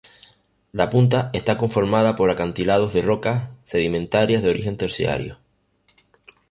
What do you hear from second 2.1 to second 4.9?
por acantilados de rocas sedimentarias de origen